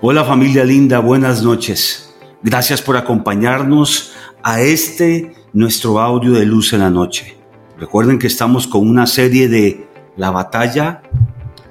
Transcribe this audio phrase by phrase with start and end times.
[0.00, 2.14] Hola familia linda, buenas noches.
[2.40, 4.12] Gracias por acompañarnos
[4.44, 7.36] a este nuestro audio de luz en la noche.
[7.76, 11.02] Recuerden que estamos con una serie de La batalla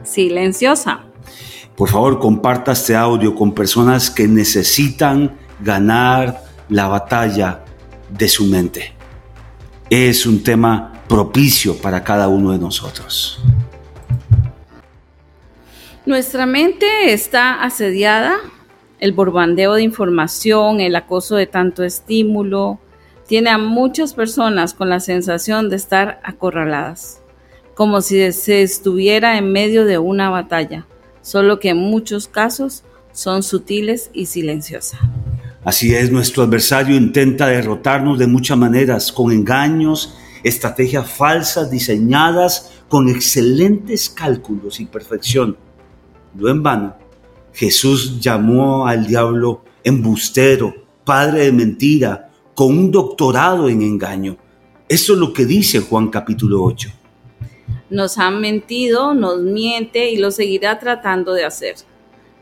[0.03, 1.05] silenciosa.
[1.77, 7.63] Por favor, comparta este audio con personas que necesitan ganar la batalla
[8.09, 8.93] de su mente.
[9.89, 13.41] Es un tema propicio para cada uno de nosotros.
[16.07, 18.37] Nuestra mente está asediada,
[19.01, 22.79] el borbandeo de información, el acoso de tanto estímulo,
[23.27, 27.19] tiene a muchas personas con la sensación de estar acorraladas,
[27.75, 30.87] como si se estuviera en medio de una batalla,
[31.21, 35.01] solo que en muchos casos son sutiles y silenciosas.
[35.65, 43.09] Así es, nuestro adversario intenta derrotarnos de muchas maneras, con engaños, estrategias falsas diseñadas con
[43.09, 45.66] excelentes cálculos y perfección.
[46.39, 46.95] En vano,
[47.53, 54.37] Jesús llamó al diablo embustero, padre de mentira, con un doctorado en engaño.
[54.87, 56.89] Eso es lo que dice Juan capítulo 8.
[57.89, 61.75] Nos han mentido, nos miente y lo seguirá tratando de hacer.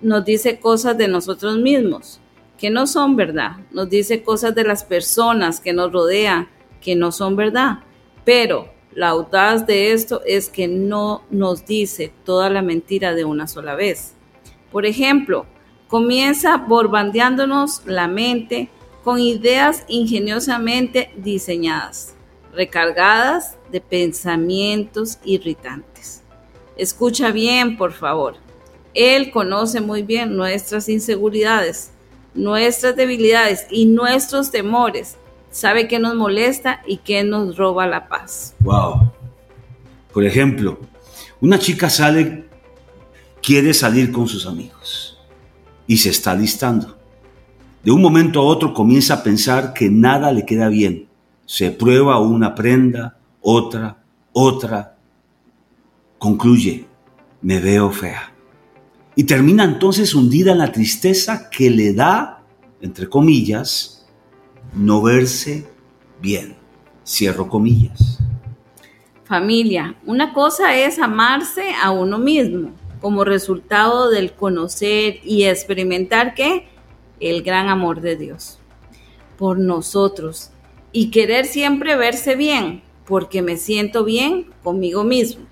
[0.01, 2.19] Nos dice cosas de nosotros mismos
[2.57, 3.57] que no son verdad.
[3.71, 6.49] Nos dice cosas de las personas que nos rodean
[6.81, 7.79] que no son verdad.
[8.23, 13.45] Pero la audaz de esto es que no nos dice toda la mentira de una
[13.45, 14.13] sola vez.
[14.71, 15.45] Por ejemplo,
[15.88, 18.69] comienza borbandeándonos la mente
[19.03, 22.16] con ideas ingeniosamente diseñadas,
[22.53, 26.23] recargadas de pensamientos irritantes.
[26.77, 28.35] Escucha bien, por favor.
[28.93, 31.91] Él conoce muy bien nuestras inseguridades,
[32.33, 35.17] nuestras debilidades y nuestros temores
[35.55, 38.53] sabe qué nos molesta y qué nos roba la paz.
[38.59, 39.09] Wow.
[40.13, 40.77] Por ejemplo,
[41.39, 42.49] una chica sale,
[43.41, 45.17] quiere salir con sus amigos
[45.87, 46.97] y se está listando.
[47.81, 51.07] De un momento a otro comienza a pensar que nada le queda bien.
[51.45, 54.97] Se prueba una prenda, otra, otra.
[56.17, 56.85] Concluye,
[57.41, 58.33] me veo fea.
[59.15, 62.44] Y termina entonces hundida en la tristeza que le da,
[62.81, 63.94] entre comillas,
[64.75, 65.66] no verse
[66.22, 66.56] bien.
[67.06, 68.19] Cierro comillas.
[69.24, 76.68] Familia, una cosa es amarse a uno mismo como resultado del conocer y experimentar que
[77.19, 78.59] el gran amor de Dios
[79.38, 80.52] por nosotros
[80.92, 85.46] y querer siempre verse bien porque me siento bien conmigo mismo.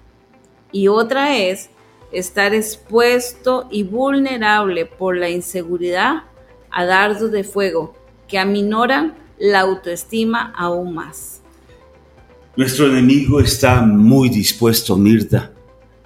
[0.72, 1.70] Y otra es
[2.12, 6.24] estar expuesto y vulnerable por la inseguridad
[6.72, 7.96] a dardos de fuego
[8.34, 11.44] que aminoran la autoestima aún más.
[12.56, 15.52] Nuestro enemigo está muy dispuesto, Mirta.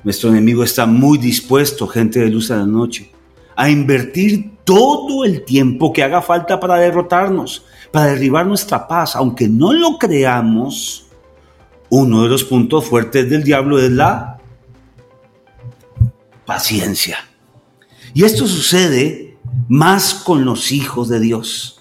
[0.04, 3.14] Nuestro enemigo está muy dispuesto, gente de luz a la noche,
[3.56, 9.16] a invertir todo el tiempo que haga falta para derrotarnos, para derribar nuestra paz.
[9.16, 11.08] Aunque no lo creamos,
[11.88, 14.38] uno de los puntos fuertes del diablo es la
[16.46, 17.20] paciencia.
[18.14, 19.38] Y esto sucede
[19.70, 21.77] más con los hijos de Dios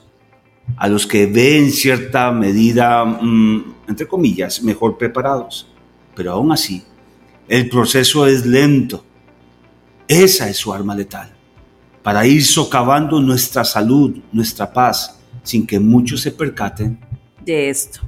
[0.77, 5.67] a los que ve cierta medida, mm, entre comillas, mejor preparados.
[6.15, 6.83] Pero aún así,
[7.49, 9.05] el proceso es lento.
[10.09, 11.33] Esa es su arma letal,
[12.03, 16.99] para ir socavando nuestra salud, nuestra paz, sin que muchos se percaten
[17.45, 18.01] de esto.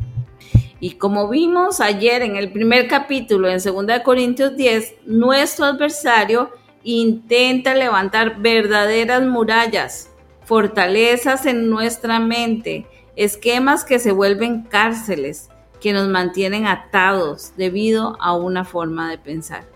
[0.81, 6.51] Y como vimos ayer en el primer capítulo en 2 Corintios 10, nuestro adversario
[6.85, 10.08] intenta levantar verdaderas murallas
[10.49, 12.87] fortalezas en nuestra mente,
[13.17, 19.67] esquemas que se vuelven cárceles, que nos mantienen atados debido a una forma de pensar.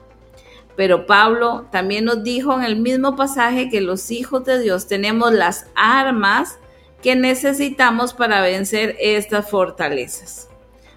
[0.75, 5.35] Pero Pablo también nos dijo en el mismo pasaje que los hijos de Dios tenemos
[5.35, 6.59] las armas
[7.03, 10.49] que necesitamos para vencer estas fortalezas.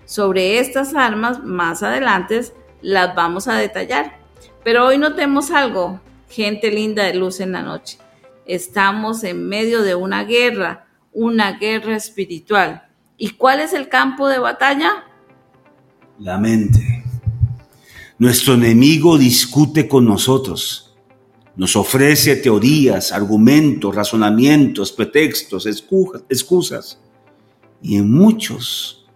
[0.05, 2.39] Sobre estas armas más adelante
[2.81, 4.19] las vamos a detallar.
[4.63, 5.99] Pero hoy notemos algo,
[6.29, 8.04] gente linda de luz en la noche
[8.45, 12.83] estamos en medio de una guerra, una guerra espiritual.
[13.17, 15.05] ¿Y cuál es el campo de batalla?
[16.19, 17.03] La mente.
[18.17, 20.95] Nuestro enemigo discute con nosotros.
[21.55, 26.99] Nos ofrece teorías, argumentos, razonamientos, pretextos, excusas.
[27.81, 29.07] Y en muchos,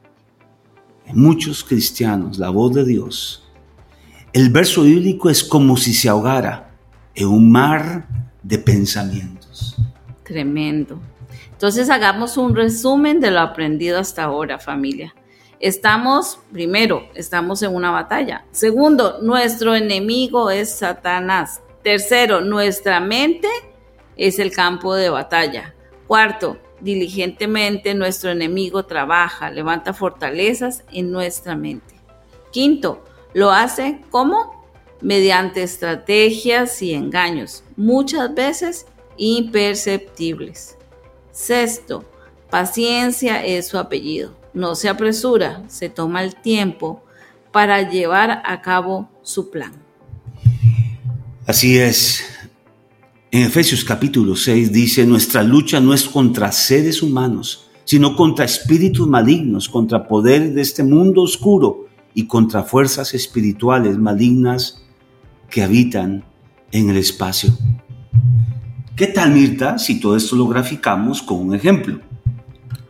[1.06, 3.50] en muchos cristianos, la voz de Dios,
[4.32, 6.78] el verso bíblico es como si se ahogara
[7.16, 8.08] en un mar
[8.44, 9.76] de pensamientos.
[10.24, 11.00] Tremendo.
[11.52, 15.14] Entonces hagamos un resumen de lo aprendido hasta ahora, familia.
[15.60, 18.46] Estamos, primero, estamos en una batalla.
[18.52, 21.62] Segundo, nuestro enemigo es Satanás.
[21.84, 23.50] Tercero, nuestra mente
[24.16, 25.74] es el campo de batalla.
[26.08, 31.96] Cuarto, diligentemente nuestro enemigo trabaja, levanta fortalezas en nuestra mente.
[32.52, 33.04] Quinto,
[33.34, 34.59] lo hace ¿cómo?
[35.02, 38.86] Mediante estrategias y engaños, muchas veces
[39.18, 40.76] imperceptibles.
[41.32, 42.04] Sexto,
[42.50, 44.36] paciencia es su apellido.
[44.54, 47.04] No se apresura, se toma el tiempo
[47.52, 49.72] para llevar a cabo su plan.
[51.46, 52.24] Así es.
[53.32, 59.08] En Efesios capítulo 6 dice, nuestra lucha no es contra seres humanos, sino contra espíritus
[59.08, 64.84] malignos, contra poderes de este mundo oscuro y contra fuerzas espirituales malignas
[65.50, 66.24] que habitan
[66.72, 67.52] en el espacio.
[68.96, 72.00] ¿Qué tal, Mirta, si todo esto lo graficamos con un ejemplo?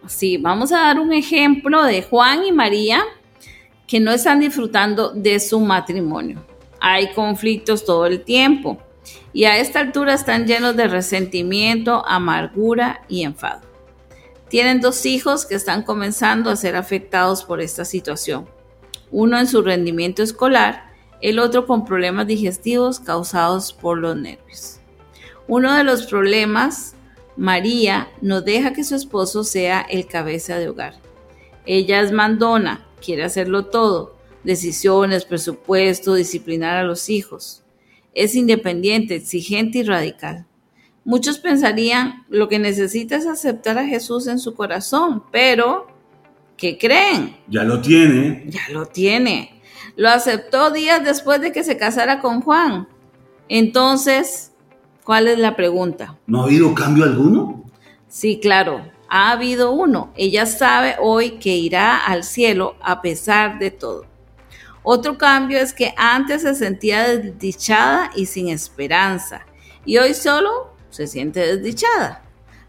[0.08, 3.04] Sí, vamos a dar un ejemplo de Juan y María
[3.86, 6.44] que no están disfrutando de su matrimonio.
[6.80, 8.80] Hay conflictos todo el tiempo
[9.34, 13.62] y a esta altura están llenos de resentimiento, amargura y enfado.
[14.50, 18.48] Tienen dos hijos que están comenzando a ser afectados por esta situación,
[19.12, 20.89] uno en su rendimiento escolar,
[21.22, 24.80] el otro con problemas digestivos causados por los nervios.
[25.48, 26.96] Uno de los problemas,
[27.36, 30.96] María no deja que su esposo sea el cabeza de hogar.
[31.66, 37.64] Ella es mandona, quiere hacerlo todo, decisiones, presupuesto, disciplinar a los hijos.
[38.14, 40.46] Es independiente, exigente y radical.
[41.06, 45.88] Muchos pensarían lo que necesita es aceptar a Jesús en su corazón, pero
[46.58, 47.38] ¿qué creen?
[47.48, 48.46] Ya lo tiene.
[48.48, 49.59] Ya lo tiene.
[50.00, 52.88] Lo aceptó días después de que se casara con Juan.
[53.50, 54.54] Entonces,
[55.04, 56.18] ¿cuál es la pregunta?
[56.26, 57.66] ¿No ha habido cambio alguno?
[58.08, 60.14] Sí, claro ha habido uno.
[60.16, 64.06] Ella sabe hoy que irá al cielo a pesar de todo.
[64.84, 69.46] Otro cambio es que antes se sentía desdichada y sin esperanza
[69.86, 72.24] y hoy solo se siente desdichada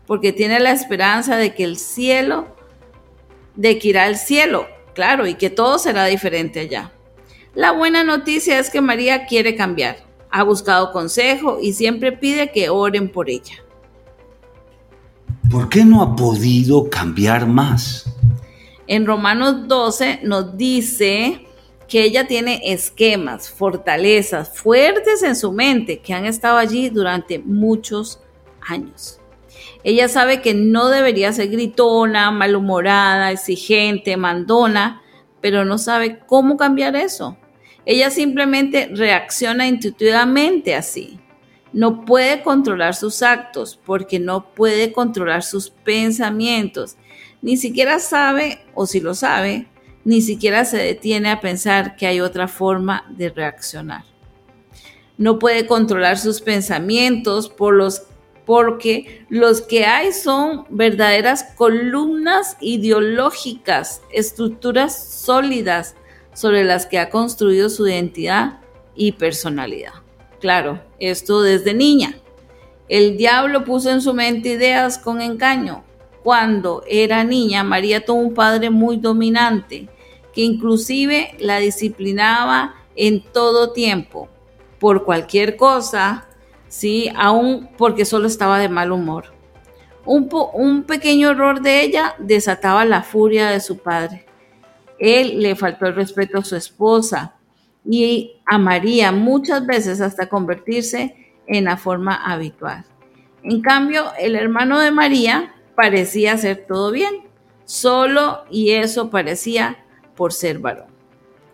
[0.06, 2.56] porque tiene la esperanza de que el cielo,
[3.55, 6.91] de que irá al cielo, claro, y que todo será diferente allá.
[7.55, 9.97] La buena noticia es que María quiere cambiar,
[10.31, 13.64] ha buscado consejo y siempre pide que oren por ella.
[15.50, 18.06] ¿por qué no ha podido cambiar más?
[18.87, 21.47] En Romanos 12 nos dice
[21.88, 28.20] que ella tiene esquemas, fortalezas fuertes en su mente que han estado allí durante muchos
[28.61, 29.19] años.
[29.82, 35.00] Ella sabe que no debería ser gritona, malhumorada, exigente, mandona,
[35.40, 37.37] pero no sabe cómo cambiar eso.
[37.87, 41.20] Ella simplemente reacciona intuitivamente así
[41.72, 46.96] no puede controlar sus actos porque no puede controlar sus pensamientos.
[47.42, 49.66] Ni siquiera sabe, o si lo sabe,
[50.04, 54.04] ni siquiera se detiene a pensar que hay otra forma de reaccionar.
[55.16, 58.02] No puede controlar sus pensamientos por los,
[58.50, 65.94] porque los que hay son verdaderas columnas ideológicas, estructuras sólidas
[66.35, 68.58] sobre las que ha construido su identidad
[68.97, 69.93] y personalidad.
[70.41, 72.17] Claro, esto desde niña.
[72.88, 75.85] El diablo puso en su mente ideas con engaño.
[76.25, 79.88] Cuando era niña, María tuvo un padre muy dominante,
[80.35, 84.29] que inclusive la disciplinaba en todo tiempo,
[84.81, 86.26] por cualquier cosa,
[86.70, 89.35] sí, aún porque solo estaba de mal humor.
[90.06, 94.25] Un, un pequeño error de ella desataba la furia de su padre.
[94.99, 97.35] Él le faltó el respeto a su esposa,
[97.85, 101.16] y a María muchas veces hasta convertirse
[101.47, 102.85] en la forma habitual.
[103.42, 107.23] En cambio, el hermano de María parecía hacer todo bien,
[107.64, 110.88] solo y eso parecía por ser varón.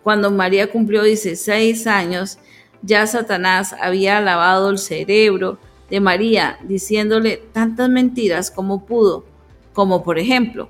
[0.03, 2.39] Cuando María cumplió 16 años,
[2.81, 5.57] ya Satanás había lavado el cerebro
[5.89, 9.25] de María diciéndole tantas mentiras como pudo,
[9.73, 10.69] como por ejemplo,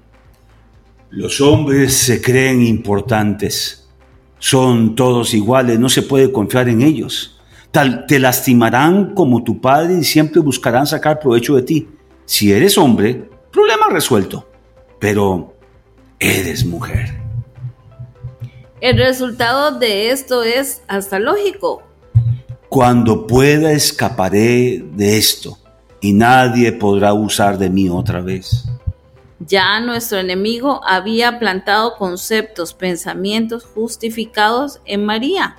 [1.09, 3.87] los hombres se creen importantes
[4.39, 7.39] son todos iguales, no se puede confiar en ellos.
[7.71, 11.87] Tal, te lastimarán como tu padre y siempre buscarán sacar provecho de ti.
[12.25, 14.47] Si eres hombre, problema resuelto.
[14.99, 15.53] Pero
[16.19, 17.15] eres mujer.
[18.79, 21.83] El resultado de esto es hasta lógico.
[22.69, 25.57] Cuando pueda escaparé de esto
[26.01, 28.65] y nadie podrá usar de mí otra vez.
[29.39, 35.55] Ya nuestro enemigo había plantado conceptos, pensamientos justificados en María.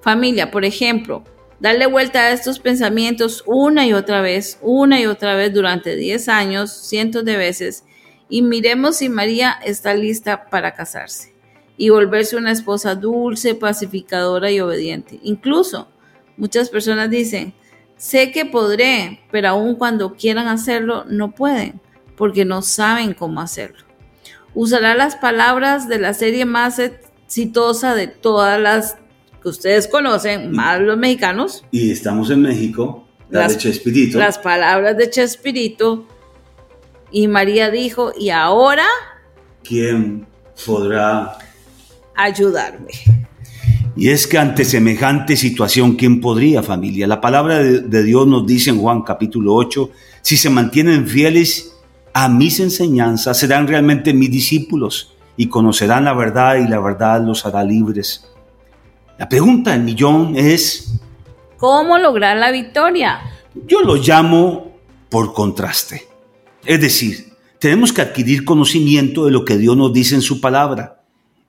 [0.00, 1.22] Familia, por ejemplo,
[1.60, 6.28] darle vuelta a estos pensamientos una y otra vez, una y otra vez durante 10
[6.28, 7.84] años, cientos de veces,
[8.28, 11.32] y miremos si María está lista para casarse
[11.76, 15.20] y volverse una esposa dulce, pacificadora y obediente.
[15.22, 15.91] Incluso
[16.42, 17.54] muchas personas dicen,
[18.02, 21.80] Sé que podré, pero aun cuando quieran hacerlo, no pueden,
[22.16, 23.84] porque no saben cómo hacerlo.
[24.54, 28.96] Usará las palabras de la serie más exitosa de todas las
[29.40, 31.64] que ustedes conocen, más los mexicanos.
[31.70, 34.18] Y estamos en México, la las, de Chespirito.
[34.18, 36.08] Las palabras de Chespirito.
[37.12, 38.88] Y María dijo, y ahora...
[39.62, 40.26] ¿Quién
[40.66, 41.38] podrá
[42.16, 42.90] ayudarme?
[43.94, 47.06] Y es que ante semejante situación, ¿quién podría, familia?
[47.06, 49.90] La palabra de, de, Dios nos dice en Juan capítulo 8,
[50.22, 51.74] si se mantienen fieles
[52.14, 57.44] a mis enseñanzas, serán realmente mis discípulos y conocerán la verdad y la verdad los
[57.44, 58.28] hará libres.
[59.18, 61.00] La pregunta del millón es,
[61.58, 63.20] ¿cómo lograr la victoria?
[63.66, 64.72] Yo lo llamo
[65.08, 66.08] por contraste.
[66.64, 71.01] Es decir, tenemos que adquirir conocimiento de lo que Dios nos dice en su palabra.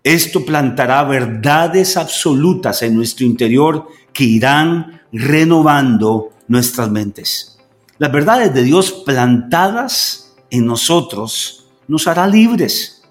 [0.04, 7.58] Esto plantará verdades absolutas en nuestro interior que irán renovando nuestras mentes.
[8.00, 13.04] Las verdades de Dios plantadas en nosotros nos hará libres.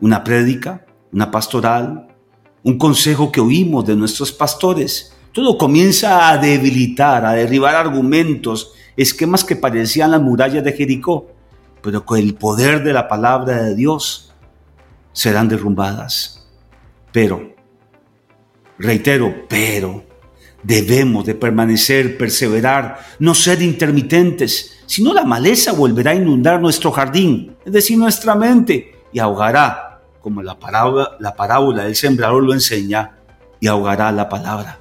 [0.00, 2.08] Una prédica, una pastoral,
[2.64, 9.44] un consejo que oímos de nuestros pastores, todo comienza a debilitar, a derribar argumentos, esquemas
[9.44, 11.28] que parecían las murallas de Jericó,
[11.82, 14.33] pero con el poder de la palabra de Dios
[15.14, 16.46] serán derrumbadas.
[17.10, 17.54] Pero,
[18.78, 20.04] reitero, pero
[20.62, 26.92] debemos de permanecer, perseverar, no ser intermitentes, si no la maleza volverá a inundar nuestro
[26.92, 32.52] jardín, es decir, nuestra mente, y ahogará, como la parábola, la parábola del sembrador lo
[32.52, 33.12] enseña,
[33.60, 34.78] y ahogará la palabra.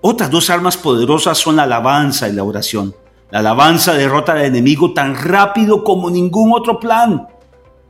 [0.00, 2.94] Otras dos armas poderosas son la alabanza y la oración.
[3.30, 7.26] La alabanza derrota al enemigo tan rápido como ningún otro plan.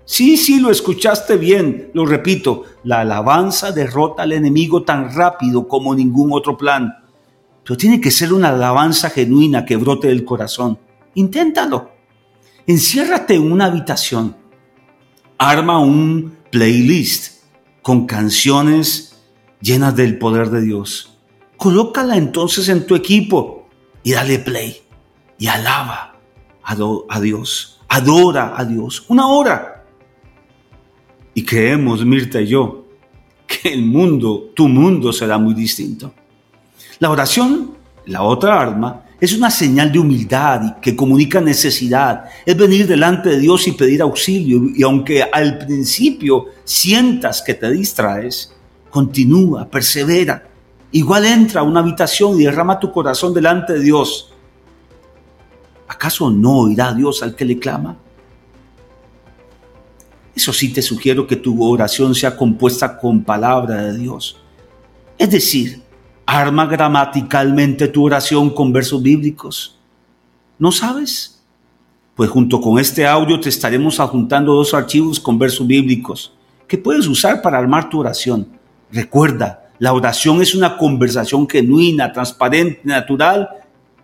[0.07, 5.95] Sí, sí, lo escuchaste bien, lo repito, la alabanza derrota al enemigo tan rápido como
[5.95, 6.95] ningún otro plan.
[7.65, 10.79] Pero tiene que ser una alabanza genuina que brote del corazón.
[11.15, 11.91] Inténtalo.
[12.67, 14.37] Enciérrate en una habitación.
[15.39, 17.43] Arma un playlist
[17.81, 19.23] con canciones
[19.61, 21.19] llenas del poder de Dios.
[21.57, 23.69] Colócala entonces en tu equipo
[24.03, 24.83] y dale play.
[25.39, 26.17] Y alaba
[26.63, 27.81] a, Dios.
[27.89, 29.05] Adora a Dios.
[29.09, 29.74] Una hora
[31.35, 32.87] y creemos, Mirta y yo,
[33.47, 36.15] que el mundo, tu mundo será muy distinto.
[37.01, 37.73] La oración,
[38.07, 42.25] la otra arma, es una señal de humildad que comunica necesidad.
[42.45, 44.63] Es venir delante de Dios y pedir auxilio.
[44.75, 48.55] Y aunque al principio sientas que te distraes,
[48.91, 50.47] continúa, persevera.
[50.93, 54.33] Igual entra a una habitación y derrama tu corazón delante de Dios.
[55.89, 57.97] ¿Acaso no oirá Dios al que le clama?
[60.35, 64.37] Eso sí te sugiero que tu oración sea compuesta con palabra de Dios.
[65.17, 65.83] Es decir,
[66.27, 69.79] arma gramaticalmente tu oración con versos bíblicos.
[70.59, 71.43] ¿No sabes?
[72.15, 76.33] Pues junto con este audio te estaremos adjuntando dos archivos con versos bíblicos
[76.67, 78.49] que puedes usar para armar tu oración.
[78.91, 83.49] Recuerda, la oración es una conversación genuina, transparente, natural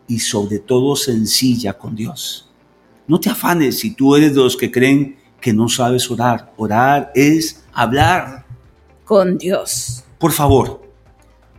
[0.07, 2.49] y sobre todo sencilla con Dios.
[3.07, 6.53] No te afanes si tú eres de los que creen que no sabes orar.
[6.57, 8.45] Orar es hablar
[9.05, 10.05] con Dios.
[10.19, 10.83] Por favor,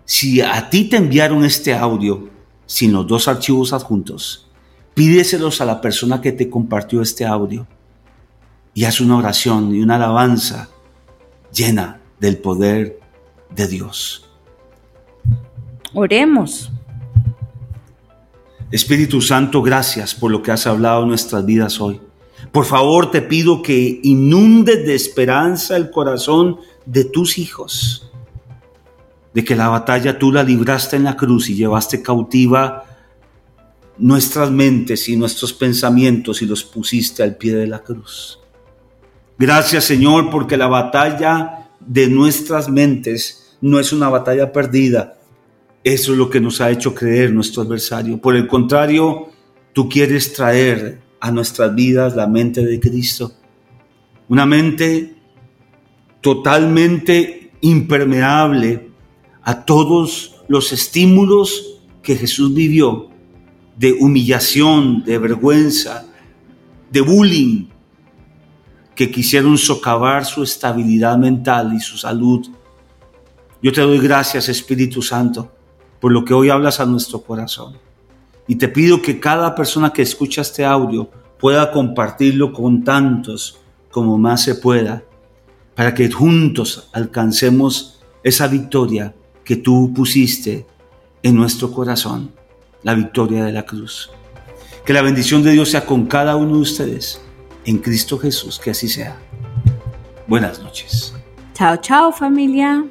[0.05, 2.29] si a ti te enviaron este audio
[2.65, 4.49] sin los dos archivos adjuntos,
[4.93, 7.67] pídeselos a la persona que te compartió este audio
[8.73, 10.69] y haz una oración y una alabanza
[11.53, 12.99] llena del poder
[13.49, 14.29] de Dios.
[15.93, 16.71] Oremos.
[18.71, 21.99] Espíritu Santo, gracias por lo que has hablado en nuestras vidas hoy.
[22.51, 28.11] Por favor, te pido que inundes de esperanza el corazón de tus hijos,
[29.33, 32.83] de que la batalla tú la libraste en la cruz y llevaste cautiva
[33.97, 38.39] nuestras mentes y nuestros pensamientos y los pusiste al pie de la cruz.
[39.37, 45.17] Gracias Señor porque la batalla de nuestras mentes no es una batalla perdida.
[45.83, 48.19] Eso es lo que nos ha hecho creer nuestro adversario.
[48.19, 49.29] Por el contrario,
[49.73, 53.31] tú quieres traer a nuestras vidas la mente de Cristo.
[54.27, 55.15] Una mente
[56.19, 58.89] totalmente impermeable
[59.43, 63.09] a todos los estímulos que Jesús vivió
[63.77, 66.05] de humillación, de vergüenza,
[66.91, 67.67] de bullying,
[68.95, 72.47] que quisieron socavar su estabilidad mental y su salud.
[73.61, 75.51] Yo te doy gracias, Espíritu Santo,
[75.99, 77.77] por lo que hoy hablas a nuestro corazón.
[78.51, 84.17] Y te pido que cada persona que escucha este audio pueda compartirlo con tantos como
[84.17, 85.03] más se pueda,
[85.73, 89.15] para que juntos alcancemos esa victoria
[89.45, 90.65] que tú pusiste
[91.23, 92.33] en nuestro corazón.
[92.83, 94.11] la victoria de la cruz.
[94.85, 97.21] Que la bendición de Dios sea con cada uno de ustedes.
[97.63, 99.17] En Cristo Jesús, que así sea.
[100.27, 101.13] Buenas noches.
[101.53, 102.83] Chao, chao familia.